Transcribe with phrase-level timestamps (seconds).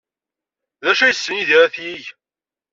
[0.83, 2.05] D acu ay yessen Yidir ad t-yeg?